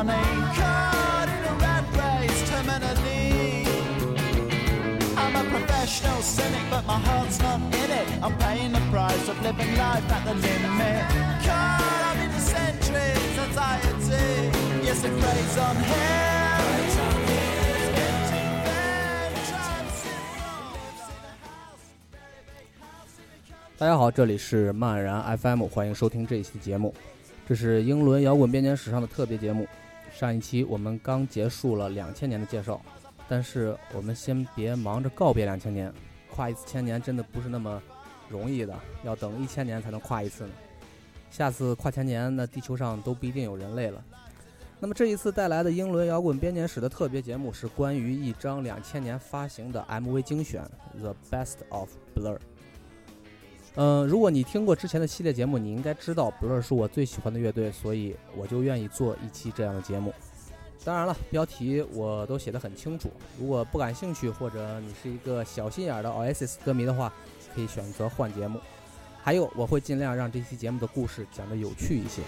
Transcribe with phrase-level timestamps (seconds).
[0.00, 0.06] 大
[23.86, 26.94] 家好，这里是漫然 FM，欢迎收听这一期节目。
[27.46, 29.68] 这是英伦摇滚编年史上的特别节目。
[30.20, 32.78] 上一期我们刚结束了两千年的介绍，
[33.26, 35.90] 但是我们先别忙着告别两千年，
[36.30, 37.82] 跨一次千年真的不是那么
[38.28, 40.50] 容易的，要等一千年才能跨一次呢。
[41.30, 44.04] 下次跨千年，那地球上都不一定有人类了。
[44.78, 50.62] 那么这一次带来的英伦摇滚编年史的特别节目是关于一张两千年发行的 MV 精选
[51.00, 52.36] 《The Best of Blur》。
[53.76, 60.12] 嗯，如果你听过之前的系列节目，你应该知道 Blur 是我最喜欢的乐队，所以我就愿意做一期这样的节目。
[60.84, 63.10] 当然了，标题我都写的很清楚。
[63.38, 67.12] 如果不感兴趣，或者你是一个小心眼儿的 Oasis 歌迷的话，
[67.54, 68.58] 可以选择换节目。
[69.22, 72.22] 还有，我会尽量让这期节目的故事讲得有趣一些。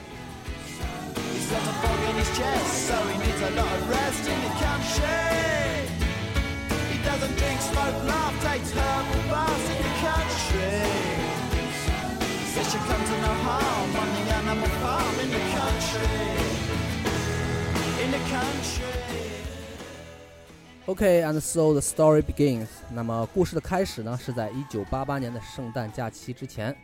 [20.85, 22.67] Okay, and、so the story begins。
[22.93, 26.77] 那么故事的开始呢，是在1988年的圣诞假期之前，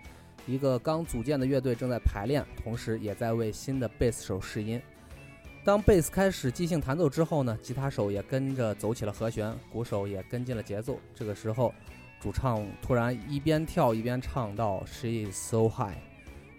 [0.46, 4.80] 一个刚组建的乐队正在排练，同时也在为新的贝斯手试音。
[5.64, 10.98] 当贝斯开始即兴弹奏之后呢，吉他手也跟着走起了和弦，鼓手也跟进了节奏。
[11.14, 11.72] 这个时候，
[12.20, 15.96] 主唱突然一边跳一边唱到 “She is so high”，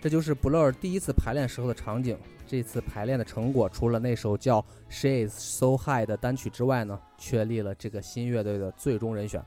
[0.02, 2.18] 这就是 Blur 第一次排练时候的场景。
[2.48, 4.60] 这次排练的成果，除了那首叫
[4.90, 9.40] 《She Is So High》的单曲之外呢，确立了这个新乐队的最终人选。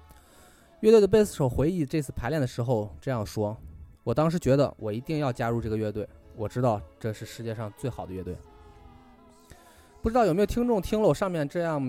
[0.78, 3.56] 乐队的贝斯手回忆这次排练的时候这样说
[4.04, 8.36] ：“我当时觉得我一定要加入这个乐队，我知道这是世界上最好的乐队。”
[10.00, 11.82] 不知道有没有听众听了我上面这样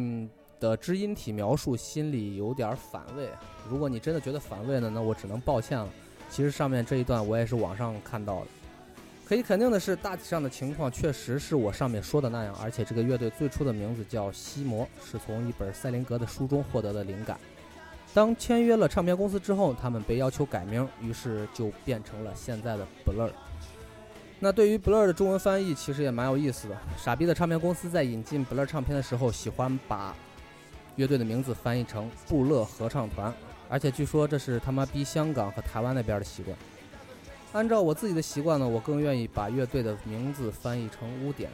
[0.64, 3.28] 的知音体描述，心里有点反胃。
[3.70, 5.90] 如果你真的觉得反胃呢，那我只能抱歉了。
[6.30, 8.48] 其实上面这一段我也是网上看到的。
[9.26, 17.38] 可以肯定的是，大体上的情况确实是我上面说的那样，而且这个乐队最初的名字叫西摩，是从一本赛林格的书中获得的灵感。
[18.14, 23.32] 当签约了唱片公司之后，他们被要求改名，于是就变成了现在的 Blur。
[24.40, 26.78] 那对于 Blur 的中文翻译其实也蛮有意思的。
[26.98, 30.14] 傻逼的唱片公司在引进 Blur 唱片的时候，喜欢把
[30.96, 33.34] 乐队的名字翻译成布勒合唱团，
[33.70, 36.58] 而且据说这是他妈逼香港和台湾那边的习惯。
[37.52, 41.50] 按照我自己的习惯呢，我更愿意把乐队的名字翻译成污点。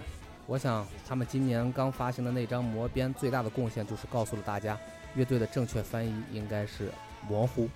[0.46, 4.78] 我想他们今年刚发行的那张魔鞭最大的贡献就是告诉了大家，
[5.16, 6.90] 乐队的正确翻译应该是
[7.28, 7.70] 模糊。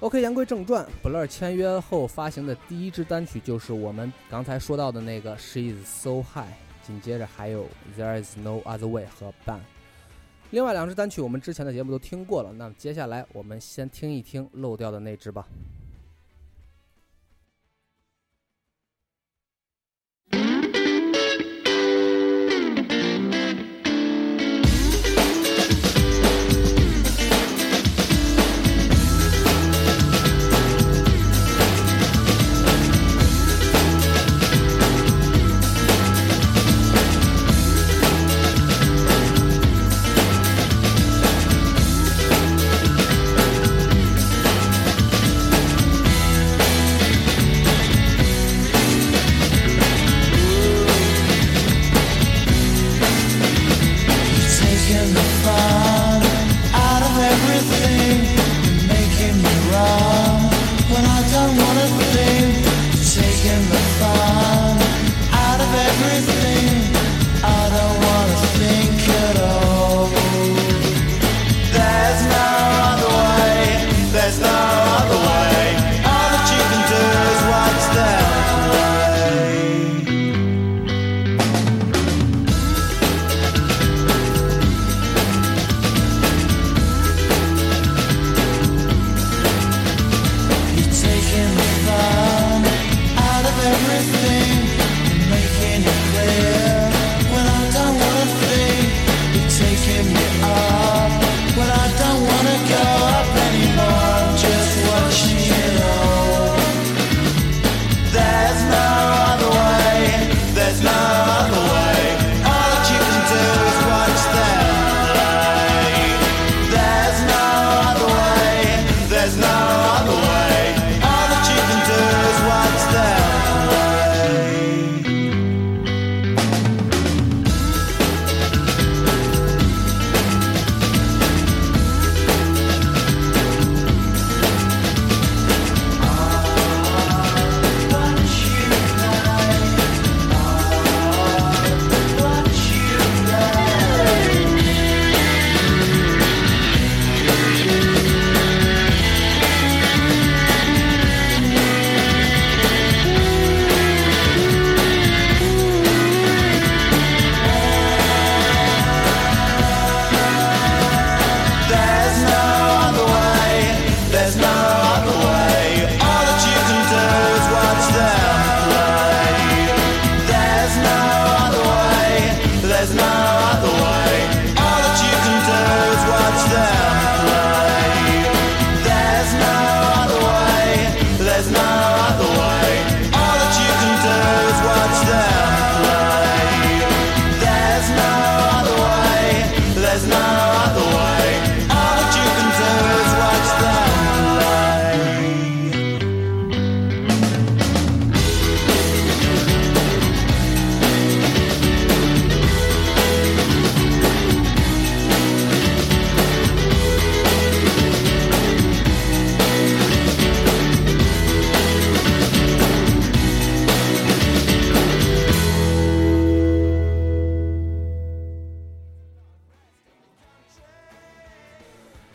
[0.00, 6.48] OK，言归正传，Blur 签约后发行的第一支单曲就是我们刚才说到的那个《She Is So High》，
[6.86, 7.64] 紧接着还有
[7.98, 9.58] 《There Is No Other Way》和《Ban》。
[10.52, 15.46] 另外两支单曲我们之前的节目都听过了，那么接下来我们先听一听漏掉的那支吧。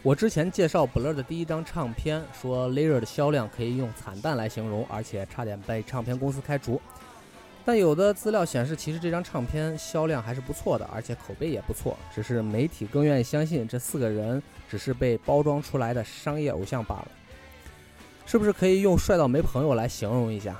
[0.05, 6.79] 我之前介绍 Blur 的第一张唱片，说 Layer 的销量可以用惨淡来形容，而且差点被唱片公司开除。
[7.65, 11.97] 但有的资料显示，其实这张唱片销量还是不错的，而且口碑也不错。
[12.13, 17.07] 只是媒体更愿意相信这四个人只是被包装出来的商业偶像罢了。
[18.27, 20.55] 是不是可以用帅到没朋友来形容一下？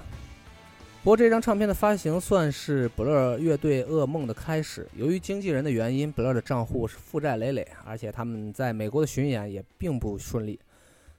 [1.06, 4.88] 不过这张唱片的发行算是 Blur 乐队噩梦的开始。
[4.96, 10.60] 由于经纪人的原因，Blur 的账户是负债累累，而且他们在美国的巡演也并不顺利。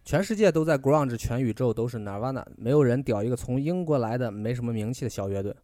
[0.05, 5.55] 全世界都在 grunge，全宇宙都是 Nirvana，没有人屌一个从英国来的没什么名气的小乐队。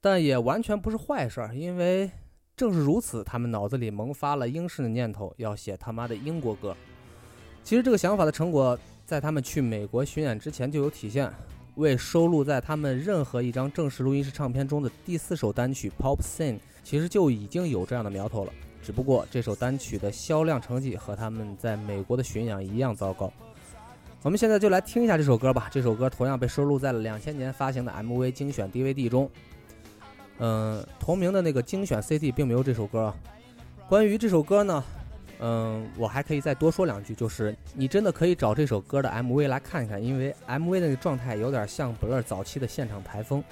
[0.00, 2.10] 但也完全不是坏事儿，因为
[2.56, 6.74] 正是如此，他们脑子里萌发了英式的念头，要写他妈的英国歌。
[7.62, 11.30] 其实这个想法的成果，在他们去美国巡演之前就有体现，
[11.76, 18.52] 为收录在他们任何一张正式录音室唱片中的第四首单曲《Pop Scene》，其实就已经有这样的苗头了。
[18.82, 23.32] 只不过这首单曲的销量成绩和他们在美国的巡演一样糟糕。
[24.22, 25.68] 我们现在就来听一下这首歌吧。
[25.72, 29.30] 这首歌同样被收录在了两千年发行的 MV 精选 DVD 中。
[30.38, 33.14] 嗯，同名的那个精选 CD 并没有这首歌。
[33.88, 34.82] 关于这首歌呢，
[35.44, 43.42] 嗯，我还可以再多说两句，就是你真的可以找这首歌的 MV 来看一看，因为 MV 那个状态有点像 Blur 早期的现场台风。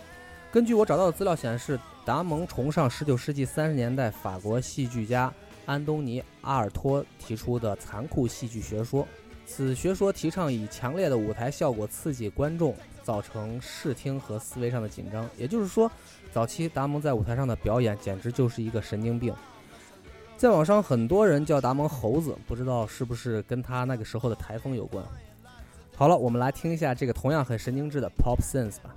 [0.53, 5.33] 根据我找到的资料显示，达蒙崇尚19世纪30年代法国戏剧家
[5.67, 9.05] 安东尼·阿尔托提出的残酷戏剧学说。
[9.45, 12.73] 此学说提倡以强烈的舞台效果刺激观众，
[13.03, 15.29] 造成视听和思维上的紧张。
[15.37, 15.91] 也就是说，
[16.33, 19.35] 早期达蒙在舞台上的表演简直就是一个神经病。
[20.41, 25.05] 在网上，很多人叫达蒙“猴子”，不知道是不是跟他那个时候的台风有关。
[25.95, 28.95] 好了，我们来听一下这个同样很神经质的 Pop Sense 吧。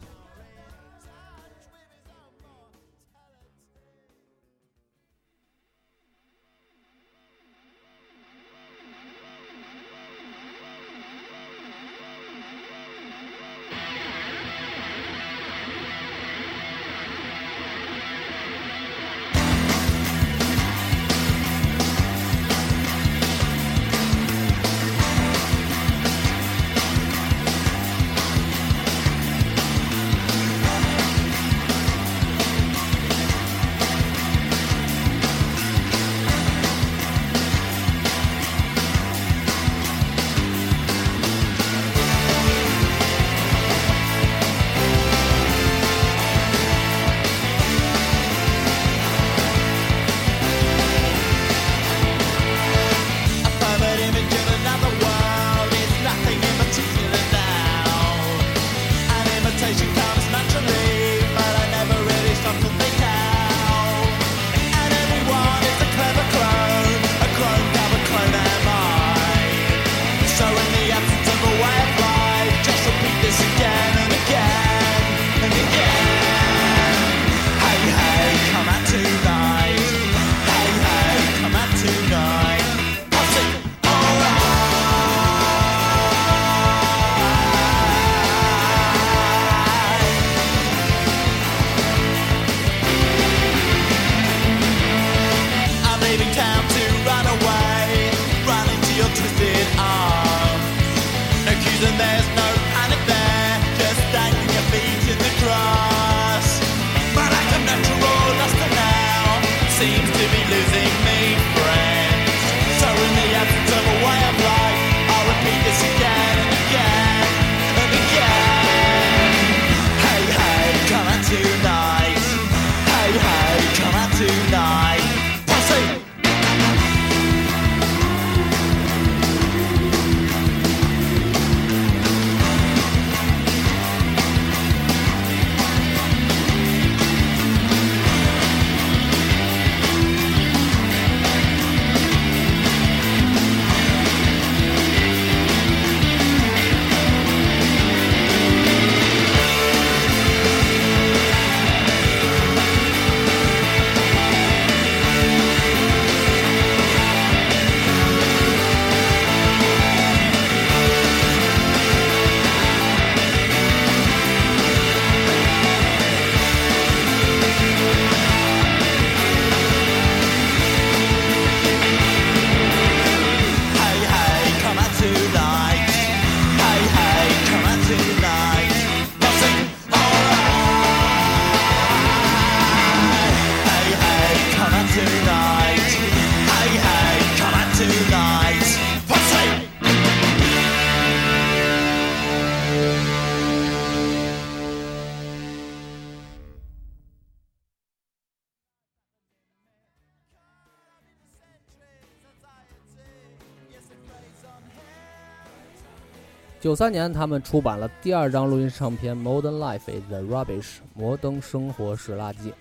[206.63, 210.61] 九三年，他们出版了第二张录音唱片《Modern Life Is the Rubbish》，
[210.93, 212.53] 摩登生活是垃圾。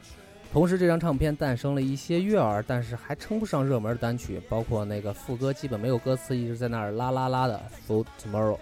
[0.53, 8.55] 同时，这张唱片诞生了一些悦耳但是还称不上热门的单曲，包括那个副歌基本没有歌词，一直在那儿啦啦啦的《For Tomorrow》。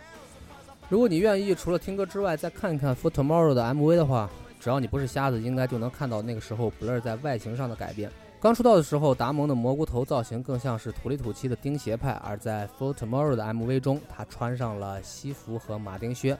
[0.90, 4.28] 如果你愿意，除了听歌之外，再看一看《For Tomorrow》的 MV 的话，
[4.60, 8.10] 只要你不是瞎子，应该就能看到那个时候 Blur 在外形上的改变。
[8.40, 16.38] 刚出道的时候，达蒙的蘑菇头造型更像是土里土气的钉鞋派，而在《For Tomorrow》的 MV 中，他穿上了西服和马丁靴，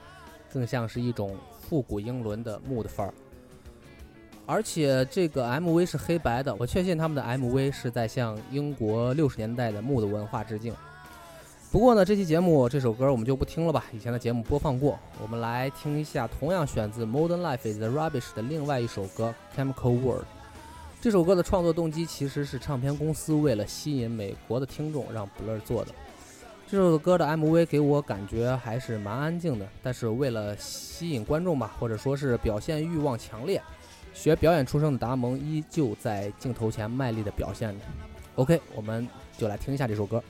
[0.51, 3.13] 更像是一种复古英伦的木的范儿。
[4.47, 10.73] 而且这个 MV 是黑白的，我确信他们的 MV 是在向英国六十年代的木的文化致敬。
[11.71, 14.97] 不过呢，这期节目这首歌我们就不听了吧，以前的节目播放过。
[15.21, 20.23] 我们来听一下同样选自《Modern Life Is the Rubbish》的另外一首歌《Chemical World》。
[21.01, 25.91] 这首歌的创作动机其实是唱片公司为了吸引美国的听众让 Blur 做的。
[26.69, 33.59] 这首歌的 MV 给我感觉还是蛮安静的，但是为了吸引观众吧，或者说是表现欲望强烈，
[34.13, 37.85] 学表演出身的达蒙依旧在镜头前卖力的表现着。
[38.35, 40.23] OK，我们就来听一下这首歌。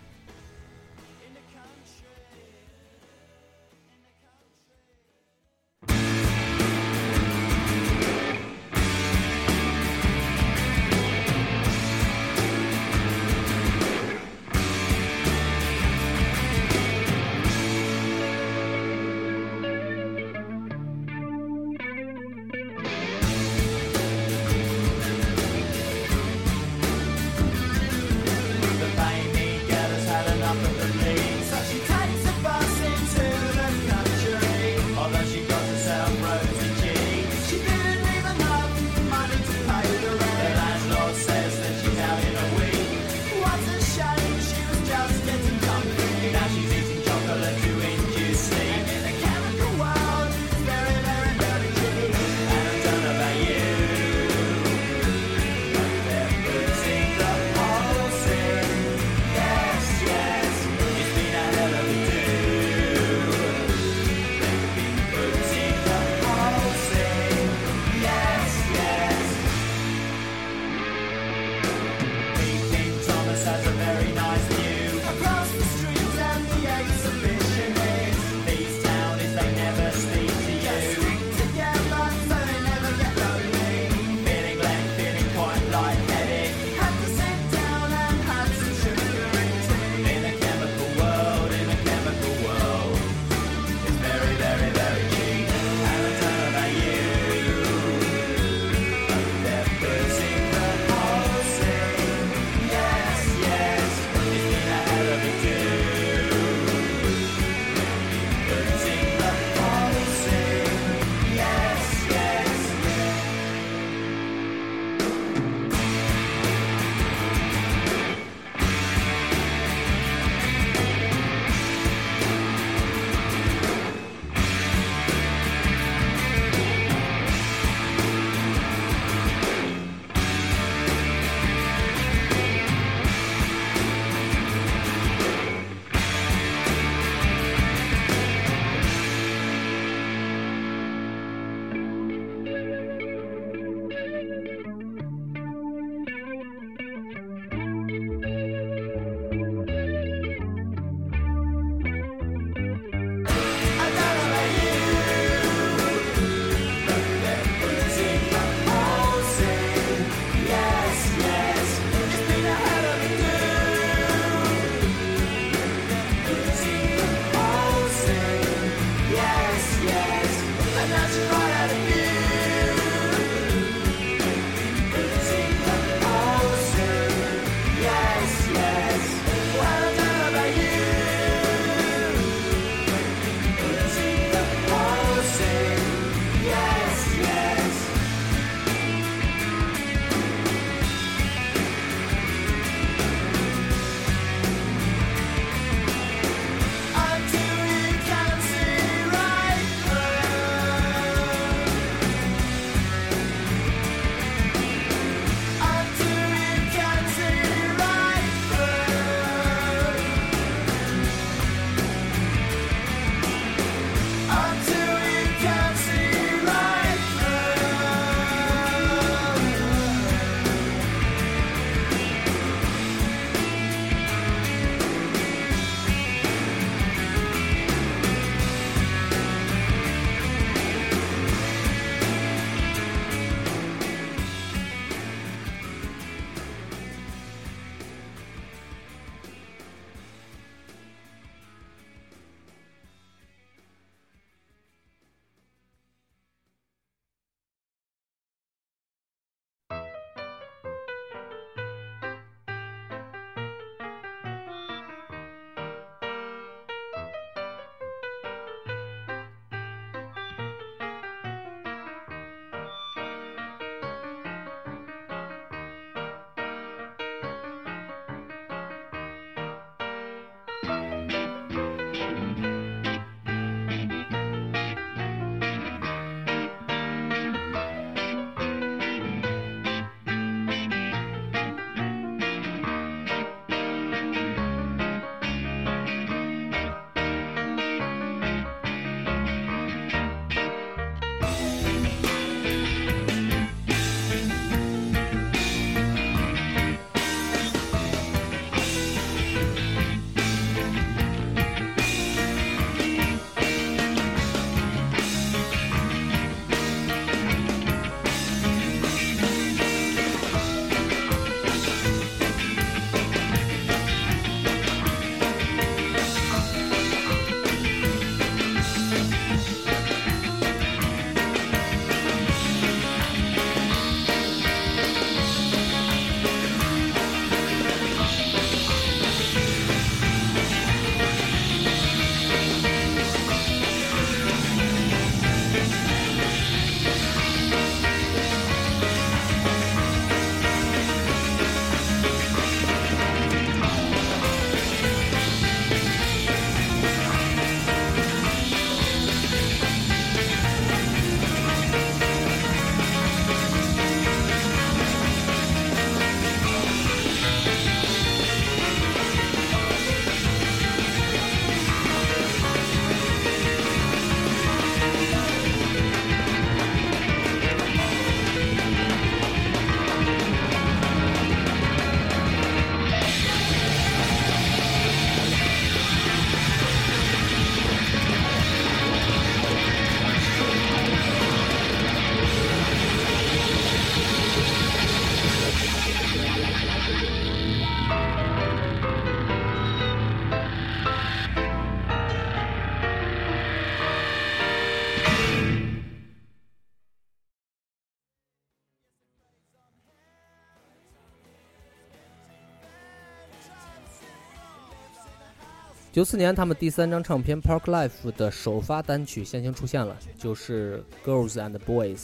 [406.02, 411.96] 九四年，他们第三张唱片《Park Life》的首发单曲先行出现了，就是《Girls and Boys》。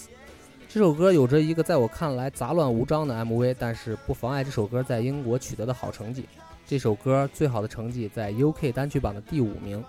[0.70, 6.30] 这首歌有着一个在我看来杂乱无章的 MV，但是不妨碍这首歌在英国取得的好成绩。
[6.68, 9.84] 这首歌最好的成绩在 UK 单曲榜的第五名，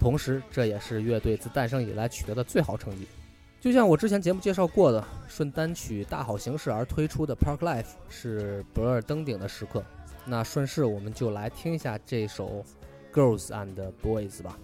[0.00, 3.06] 同时这也是乐队自诞生以来取得的最好成绩。
[3.60, 9.84] 就像我之前节目介绍过的，顺单曲大好形势而推出的《Park Life》是不二登顶的时刻。
[10.24, 12.64] 那顺势我们就来听一下这首。
[13.16, 14.54] Girls and uh, Boys 吧。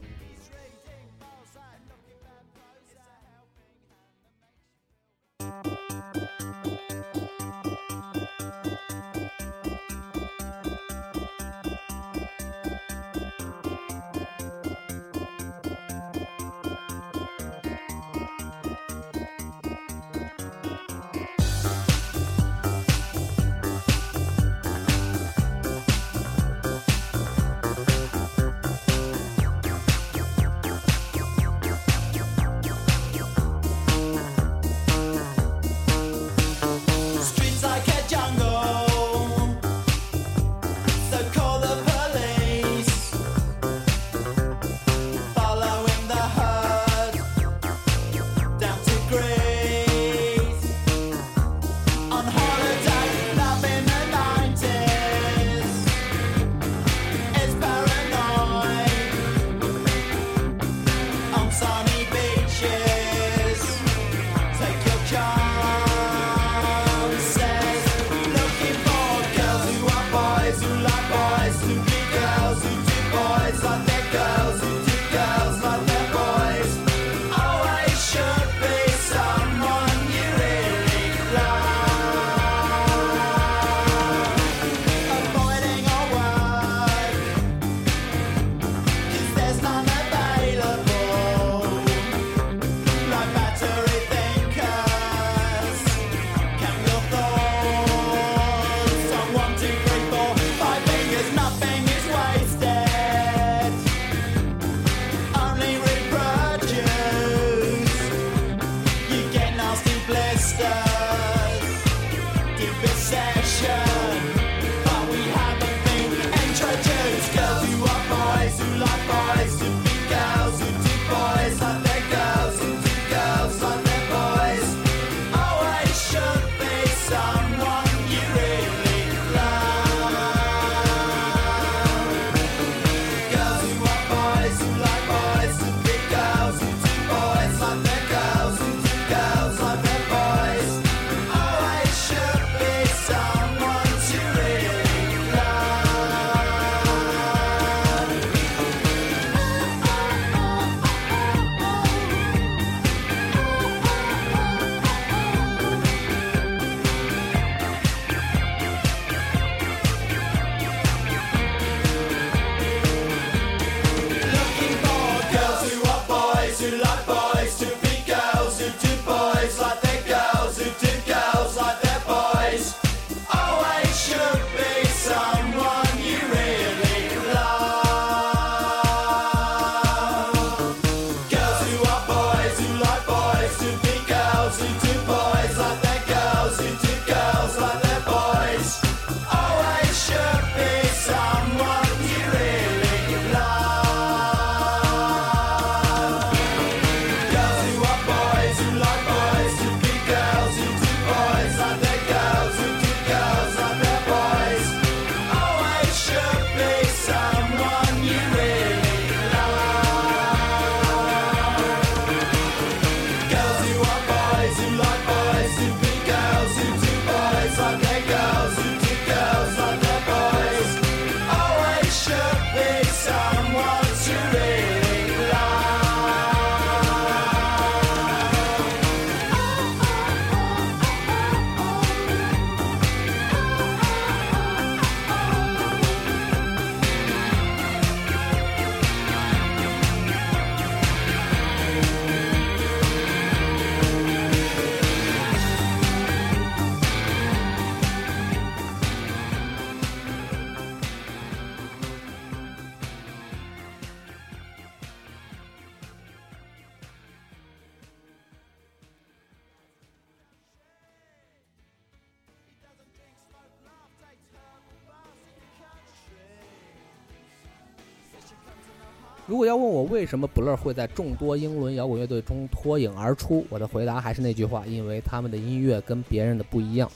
[269.33, 276.87] 如果要问我为什么 Blur 会在众多英伦摇滚乐队中脱颖而出，我的回答还是那句话：因为他们的音乐跟别人的不一样。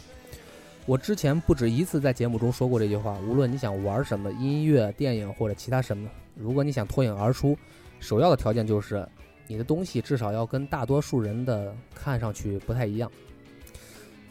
[0.84, 3.18] 我之前不止一次在节目中说过这句话。
[3.26, 7.56] 无论你想玩什么音乐、电影或者其他什么，如果你想脱颖而出，
[8.00, 9.08] 首要的条件就是
[9.46, 13.10] 你的东西至少要跟大多数人的看上去不太一样。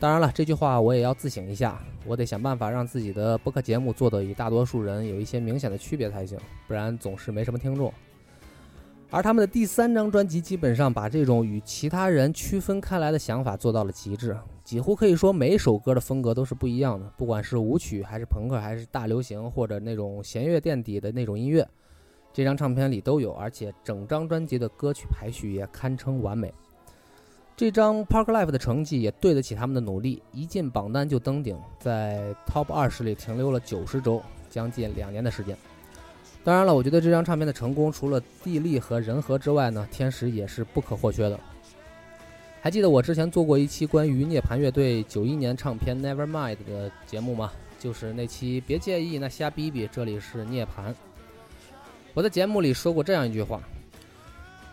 [0.05, 6.37] 当然了，这句话我也要自省一下，我得想办法让自己的播客节目做的与大多数人有一些明显的区别才行，
[6.67, 7.91] 不然总是没什么听众。
[9.09, 14.37] 而他们的第三张专辑基本上把这种与其他人区分开来的想法做到了极致。
[14.63, 21.67] 几乎可以说每首歌的风格都是不一样的，不管是舞曲还是朋克还是大流行或者那种弦乐垫底的那种音乐，
[22.31, 26.53] 这张唱片里都有，而且整张专辑的歌曲排序也堪称完美。
[27.57, 35.55] 这张 Park Life 的成绩也对得起他们的努力，一进榜单就登顶，在 Top 二十里停留了九十周，将近两年的时间。
[36.43, 41.39] 当然了，我觉得这张唱片的成功，除了地利和人和之外呢，天时也是不可或缺的。
[42.61, 47.53] 还记得我之前做过一期关于涅槃乐队九一年唱片《Nevermind》的节目吗？
[47.79, 50.93] 就是那期别介意，那瞎逼逼，这里是涅槃。
[52.13, 53.61] 我在节目里说过这样一句话：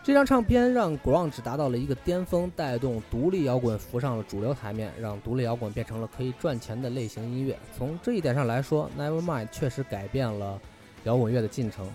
[0.03, 7.57] 这张唱片让 grunge 达到了一个巅峰，带动独立摇滚浮上了主流台面，让独立摇滚变成了可以赚钱的类型音乐。
[7.77, 10.59] 从这一点上来说，《Nevermind》确实改变了
[11.05, 11.89] 摇滚乐的进程。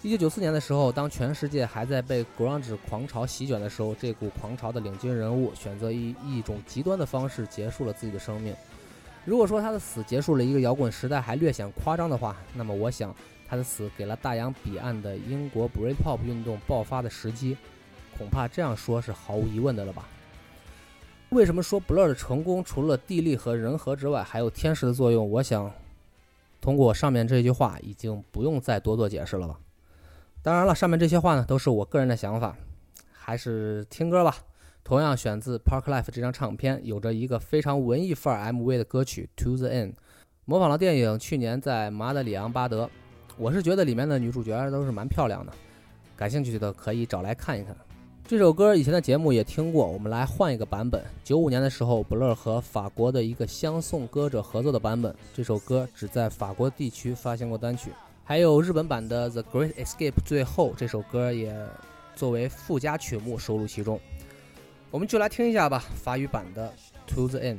[0.00, 8.54] 一九九四年的时候，当全世界还在被 grunge 狂潮席卷的时候，这股狂潮的领军人物选择以一种极端的方式结束了自己的生命。
[9.26, 13.14] 如果说他的死结束了一个摇滚时代还略显夸张的话，那么我想
[13.52, 17.54] 他的死给了大洋彼岸的英国 Britpop 运动爆发的时机。
[18.16, 20.08] 恐怕这样说是毫无疑问的了吧？
[21.28, 25.30] 为什么说 Blur 的成功除了地利和人和之外，还有天时的作用？
[25.32, 25.70] 我想
[26.62, 29.60] 通过上面这句话，已经不用再多做解释了吧？
[30.40, 32.56] 当然了，上面这些话呢，都是我个人的想法，
[33.12, 34.34] 还是听歌吧。
[34.82, 39.90] 同样选自《Park Life》这张唱片，有着一个非常文艺范儿 MV 的歌曲《To the End》，
[40.46, 42.88] 模仿了电影去年在马德里昂巴德。
[43.36, 45.52] 我是觉得里面的女主角都是蛮漂亮的，
[46.16, 47.74] 感兴趣的可以找来看一看。
[48.24, 51.02] 这首歌以前的节目也听过，我们来换一个版本。
[51.24, 57.90] 九五年的时候，Blur 和法国的一个相送歌者合作的版本，这首歌只在法国地区发行过单曲。
[58.24, 61.54] 还有日本版的《The Great Escape》，最后这首歌也
[62.14, 63.98] 作为附加曲目收录其中。
[64.90, 66.72] 我们就来听一下吧，法语版的
[67.14, 67.56] 《To the End》。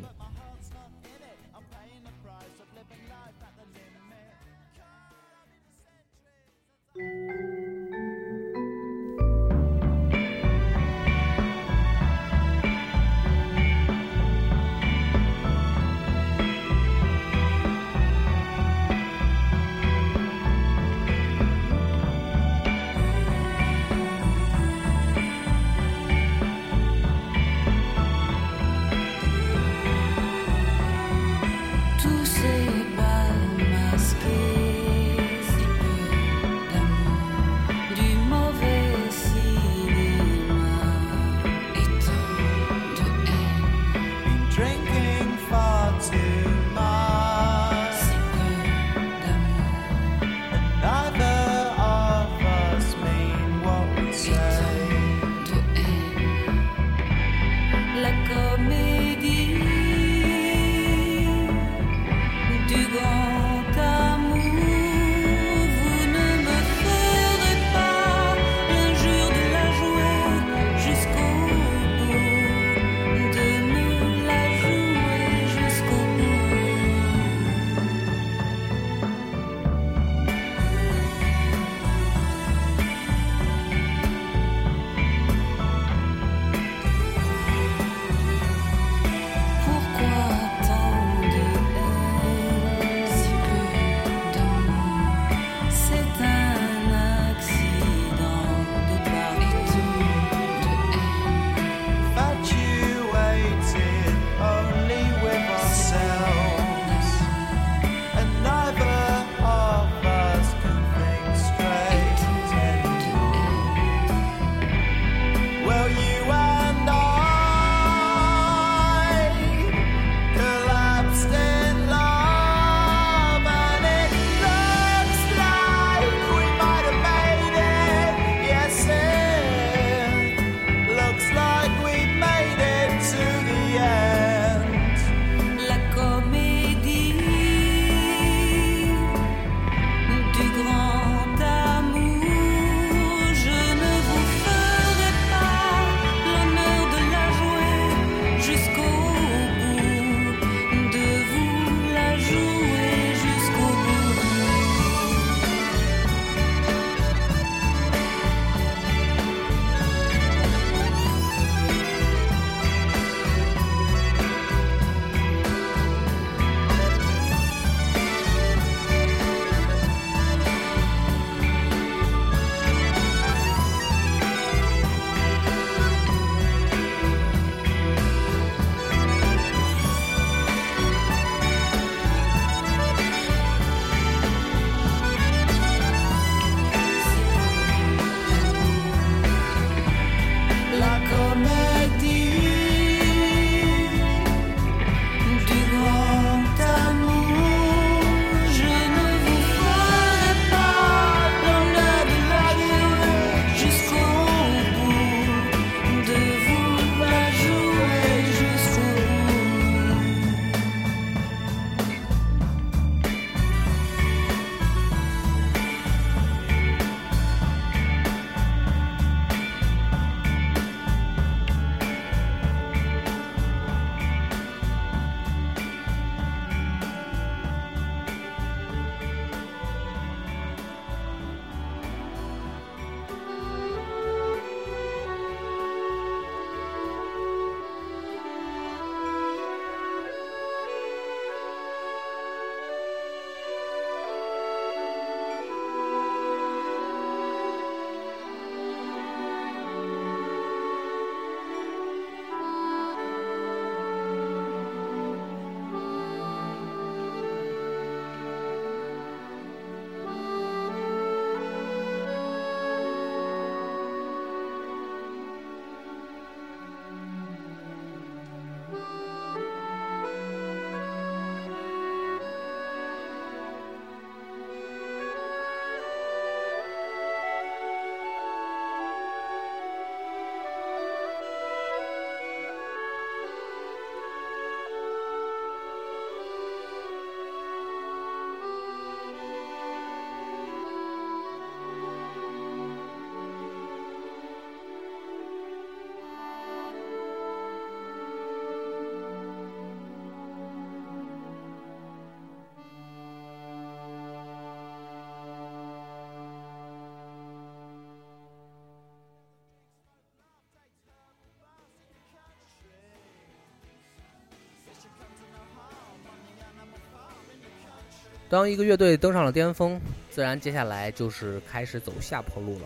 [318.34, 322.66] 当一个乐队登上了巅峰，自然接下来就是开始走下坡路了。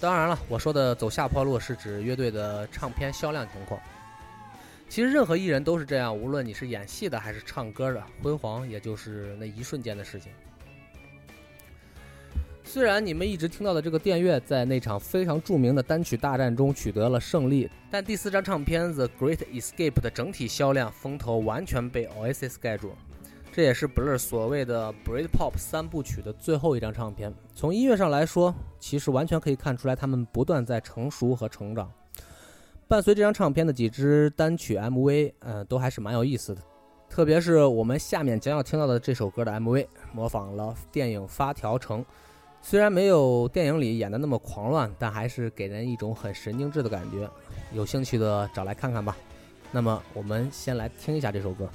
[0.00, 3.78] 当然了，我说的走下坡路是指乐队的唱片销量情况。
[4.88, 10.32] 其实任何艺人都是这样，无论你是演戏的还是唱歌的，辉煌也就是那一瞬间的事情。
[12.64, 22.94] 虽然你们一直听到的这个电乐在那场非常著名的单曲大战中取得了胜利，但第四张唱片《The Great Escape》的整体销量风头完全被 Oasis 盖住。
[23.58, 27.34] 这也是 Blur 所谓的 Britpop 三部曲的最后一张唱片。
[27.56, 31.92] 从音乐上来说，其实完全可以看出来他们不断在成熟和成长。
[32.86, 36.62] 伴随这张唱片的几支单曲 MV，嗯，都还是蛮有意思的。
[37.10, 42.00] 特别是我们下面将要听到的这首歌的 MV，模仿了电影《发条城》，
[42.62, 47.28] 虽然没有电影里演的那么狂乱，但还是给人一种很神经质的感觉。
[47.72, 49.16] 有兴趣的找来看看吧。
[49.72, 51.68] 那么，我们先来听一下这首歌。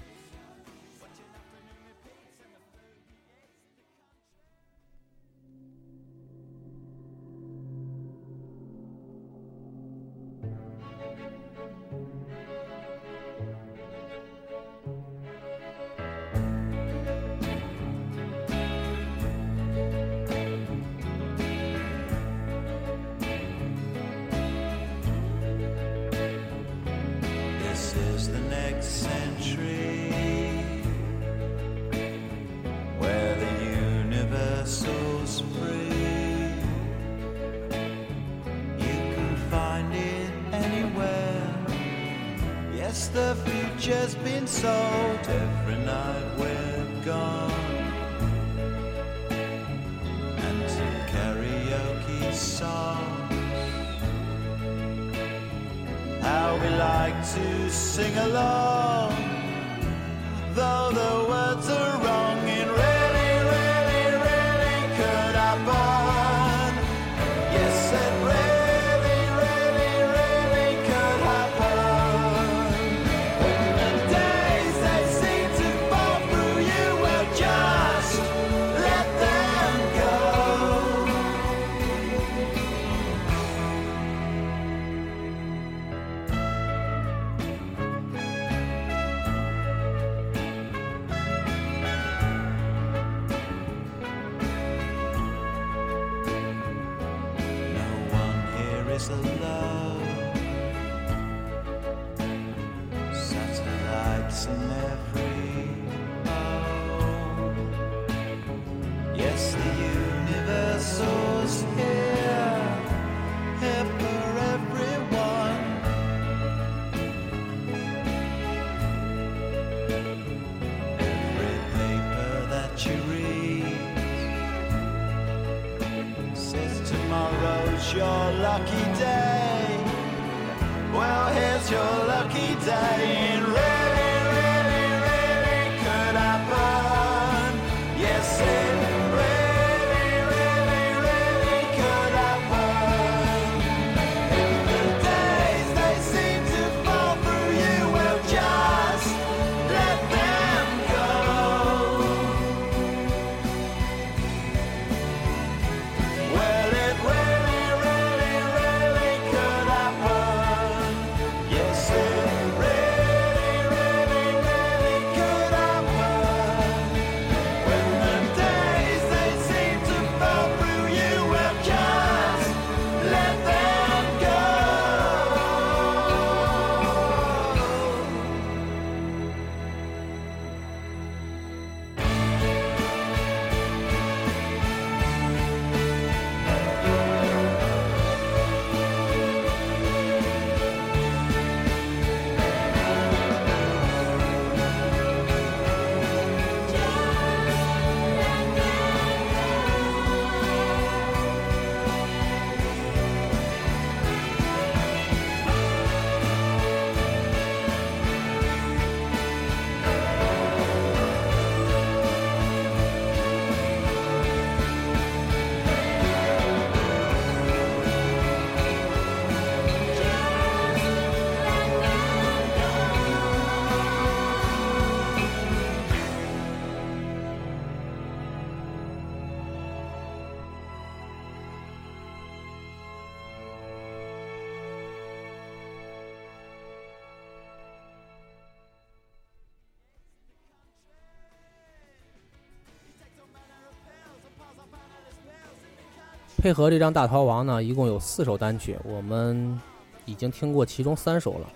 [246.43, 249.57] 配合这张《大逃亡》呢，一共有四首单曲，我们
[250.03, 251.47] 已经听过其中三首了。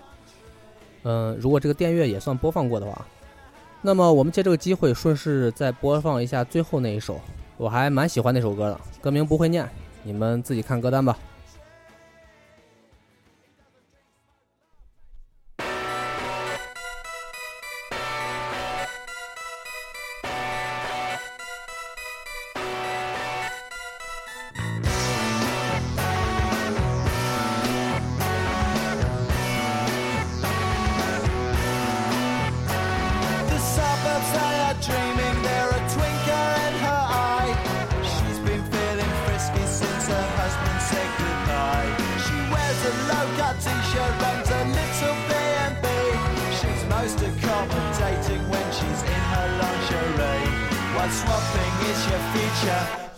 [1.02, 3.04] 嗯，如果这个电乐也算播放过的话，
[3.82, 7.20] 那么我们借这个机会顺势再播放一下最后那一首，
[7.58, 9.68] 我还蛮喜欢那首歌的，歌名不会念，
[10.02, 11.18] 你们自己看歌单吧。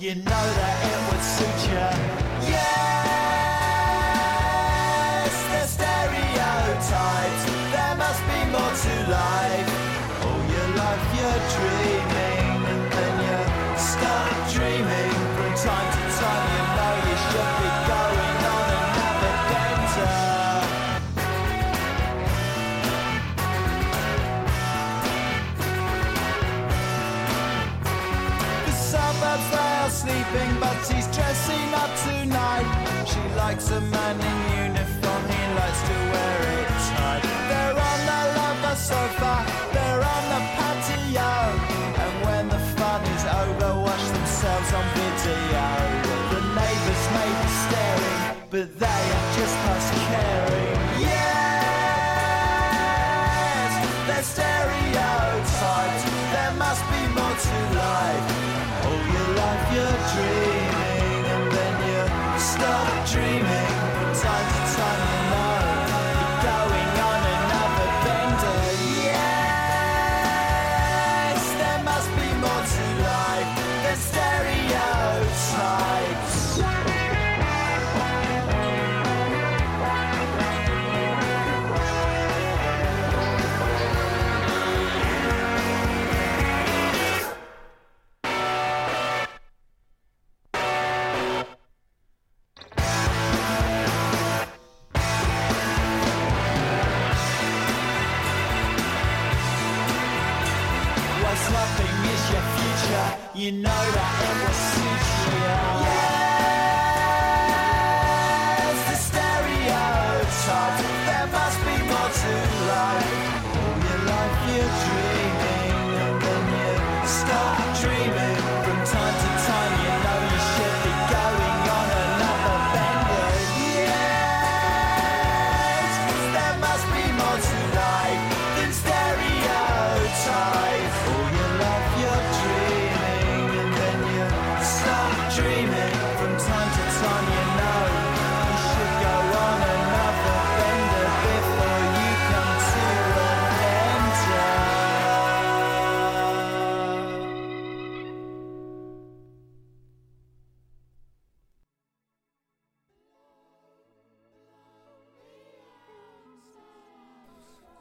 [0.01, 2.30] You know that it would suit you.
[103.41, 103.80] You know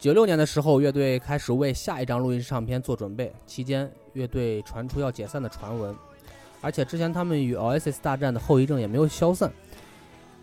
[0.10, 5.96] 九六年的时候，乐队开始为下一张录音唱片做准备，期间乐队传出要解散的传闻，
[6.62, 9.52] 而且之前他们与 Oasis 大战的后遗症也没有消散。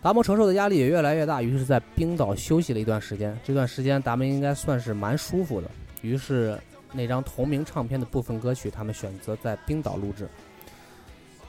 [0.01, 3.37] 达摩承受的压力也越来越大，于是，在冰岛休息了一段时间。
[3.43, 5.69] 这段时间，达摩应该算是蛮舒服的。
[6.01, 6.57] 于是，
[6.93, 10.29] 那张同名唱片的部分歌曲，他们选择在冰岛录制。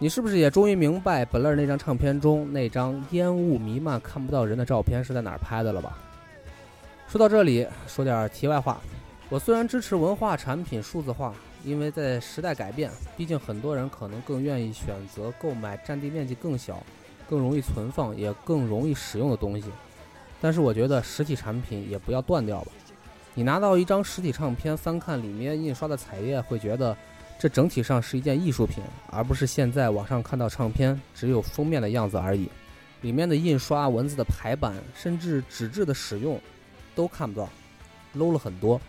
[0.01, 5.97] 你是不是也终于明白本乐那张唱片中那张烟雾弥漫、看不到人的照片是在哪儿拍的了吧？
[7.11, 8.78] 说到这里，说点题外话。
[9.30, 11.34] 我虽然支持文化产品数字化，
[11.64, 16.84] 因为在时代改变，毕竟很多人可能更愿意选择购买占地面积更小、
[17.26, 19.68] 更容易存放也更容易使用的东西。
[20.38, 22.72] 但是我觉得实体产品也不要断掉吧。
[23.32, 26.94] 你拿到一张实体唱片，翻看里面印刷的彩页，会觉得
[27.38, 32.50] 这整体上是一件艺术品，而不是现在网上看到唱片只有封面的样子而已。
[33.00, 36.38] 里面的印刷、文字的排版，甚至纸质的使用。
[36.99, 37.49] 都看不到
[38.16, 38.80] ，low 了很多。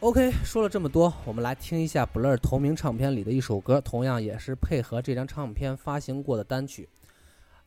[0.00, 6.88] OK，说了这么多，我们来听一下 Blur 同名唱片里的一首歌，同样也是配合这张唱片发行过的单曲。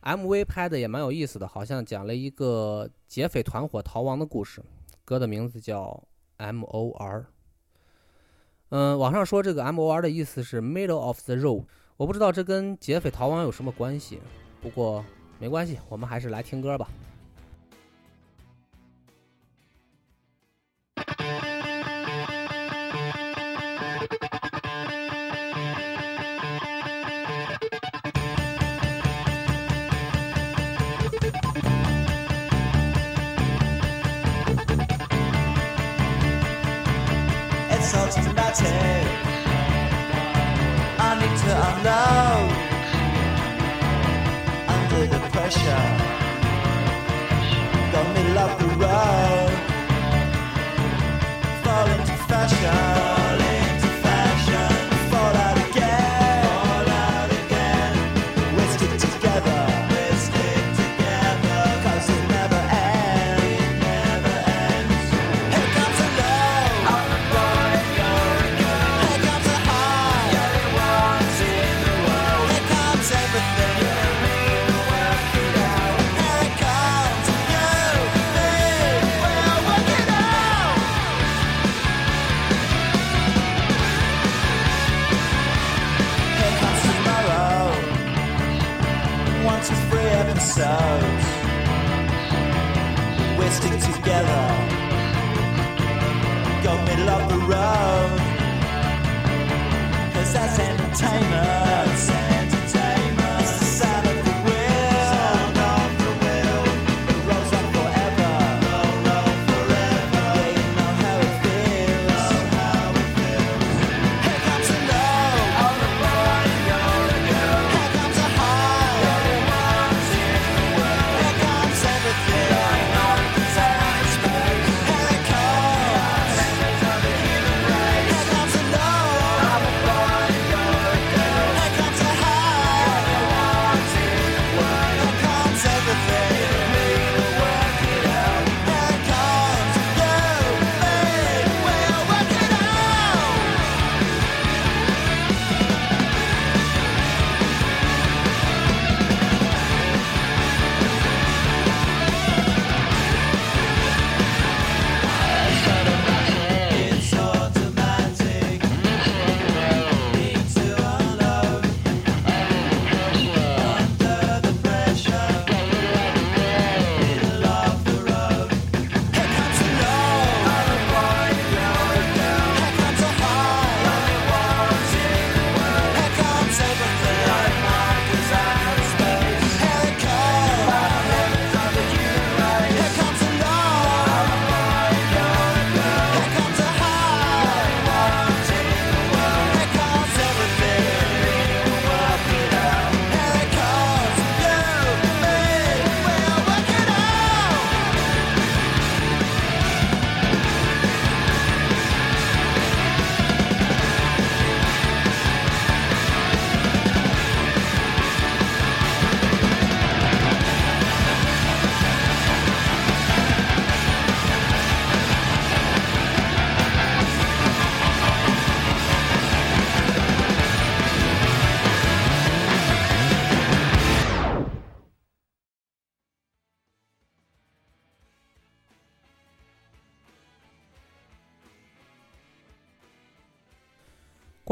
[0.02, 4.62] MV 拍的也蛮有意思的，好像讲了一个劫匪团伙逃亡的故事。
[5.06, 6.02] 歌的名字叫
[6.36, 7.24] M.O.R。
[8.68, 11.64] 嗯，网上说这个 M.O.R 的意思是 Middle of the Road，
[11.96, 14.20] 我不知道这跟劫匪逃亡有什么关系，
[14.60, 15.02] 不过
[15.38, 16.86] 没关系，我们还是来听歌吧。
[44.68, 45.84] Under the pressure.
[47.92, 49.49] Got middle of the road
[52.50, 53.29] touchdown.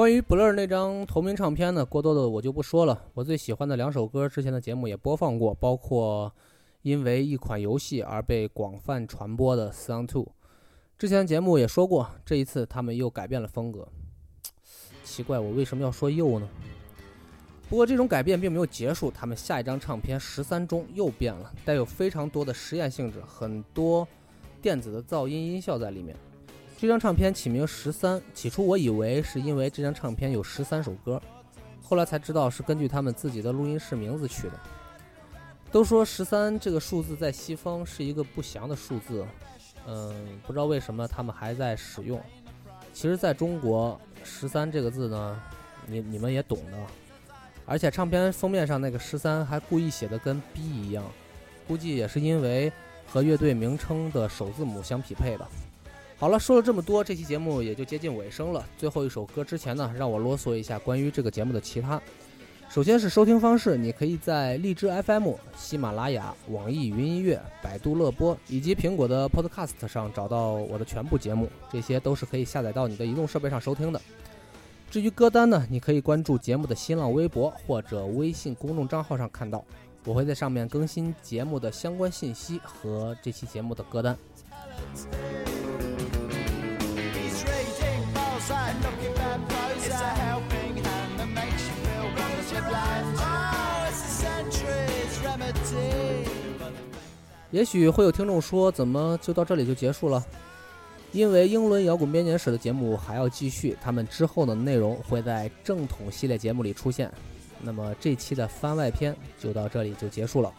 [0.08, 2.98] 关于 Blur 那张同名唱片呢，过多的我就不说了。
[3.12, 6.32] 我最喜欢的两首歌，之前的节目也播放过，包括
[6.80, 10.24] 因为一款游戏而被广泛传播的《Song Two》。
[10.96, 13.86] 之前节目也说过，这一次他们又改变了风格。
[15.04, 16.48] 奇怪，我为什么要说又呢？
[17.68, 24.08] 不过这种改变并没有结束，他们下一张唱片《十三》中又变了，带有非常多的实验性质，很多
[24.62, 26.16] 电子的噪音音效在里面。
[26.80, 31.20] 这张唱片起名《十三》，起初我以为是因为这张唱片有十三首歌，
[31.82, 34.52] 后来才知道是根据他们自己的录音室名字取的。
[35.72, 39.26] 都说十三这个数字在西方是一个不祥的数字，
[39.88, 40.14] 嗯，
[40.46, 42.22] 不知道为什么他们还在使用。
[42.92, 45.42] 其实，在中国，十三这个字呢，
[45.84, 46.78] 你你们也懂的。
[47.66, 51.04] 而且唱片封面上那个十三还故意写的跟 B 一样，
[51.66, 52.72] 估计也是因为
[53.04, 55.48] 和乐队名称的首字母相匹配吧。
[56.18, 58.66] 好了，说了这么多，这期节目也就接近尾声了。
[58.76, 62.02] 最后一首歌之前呢，让我啰嗦一下关于这个节目的其他。
[62.68, 74.00] 首先是收听方式，你可以在荔枝 FM、喜马拉雅、网易云音乐、百度乐播以及苹果的 Podcast 上找到我的全部节目，这些都是可以下载到你的移动设备上收听的。
[74.90, 79.64] 至于歌单呢，你可以关注节目的新浪微博或者微信公众账号上看到，
[80.04, 84.18] 我会在上面更新节目的相关信息和这期节目的歌单。
[97.50, 100.24] 也许会有听众说怎么就到这里就结束了？
[101.12, 107.10] 因为英伦摇滚编年史的节目还要继续他们之后的内容会在正统系列节目里出现。
[107.60, 110.52] 那么这期的番外篇就到这里就结束了。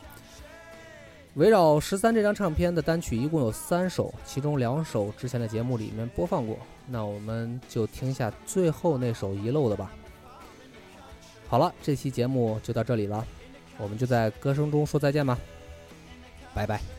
[1.36, 6.58] 围绕十三这张唱片的单曲一共有三首其中两首之前的节目里面播放过。
[6.90, 9.92] 那我们就听下最后那首遗漏的吧。
[11.48, 13.26] 好了，这期节目就到这里了，
[13.78, 15.38] 我们就在歌声中说再见吧，
[16.54, 16.99] 拜拜。